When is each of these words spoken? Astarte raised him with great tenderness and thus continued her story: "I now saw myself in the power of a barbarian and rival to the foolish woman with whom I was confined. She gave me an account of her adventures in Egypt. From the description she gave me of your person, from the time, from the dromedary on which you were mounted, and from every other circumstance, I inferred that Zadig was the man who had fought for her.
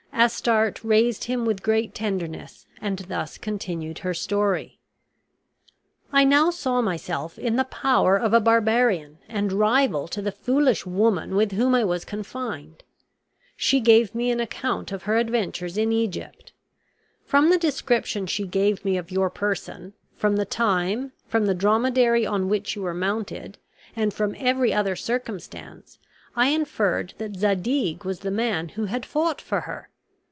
Astarte 0.13 0.83
raised 0.83 1.23
him 1.23 1.45
with 1.45 1.63
great 1.63 1.95
tenderness 1.95 2.67
and 2.79 2.99
thus 2.99 3.39
continued 3.39 3.99
her 3.99 4.13
story: 4.13 4.77
"I 6.13 6.25
now 6.25 6.51
saw 6.51 6.79
myself 6.79 7.39
in 7.39 7.55
the 7.55 7.63
power 7.63 8.17
of 8.17 8.31
a 8.31 8.39
barbarian 8.39 9.17
and 9.27 9.51
rival 9.51 10.07
to 10.09 10.21
the 10.21 10.31
foolish 10.31 10.85
woman 10.85 11.35
with 11.35 11.53
whom 11.53 11.73
I 11.73 11.83
was 11.83 12.05
confined. 12.05 12.83
She 13.55 13.79
gave 13.79 14.13
me 14.13 14.29
an 14.29 14.39
account 14.39 14.91
of 14.91 15.03
her 15.03 15.17
adventures 15.17 15.75
in 15.75 15.91
Egypt. 15.91 16.51
From 17.25 17.49
the 17.49 17.57
description 17.57 18.27
she 18.27 18.45
gave 18.45 18.85
me 18.85 18.97
of 18.97 19.09
your 19.09 19.31
person, 19.31 19.93
from 20.15 20.35
the 20.35 20.45
time, 20.45 21.13
from 21.27 21.47
the 21.47 21.55
dromedary 21.55 22.27
on 22.27 22.47
which 22.47 22.75
you 22.75 22.83
were 22.83 22.93
mounted, 22.93 23.57
and 23.95 24.13
from 24.13 24.35
every 24.37 24.71
other 24.71 24.95
circumstance, 24.95 25.97
I 26.35 26.49
inferred 26.49 27.15
that 27.17 27.37
Zadig 27.37 28.03
was 28.05 28.19
the 28.19 28.29
man 28.29 28.69
who 28.69 28.85
had 28.85 29.03
fought 29.03 29.41
for 29.41 29.61
her. 29.61 29.87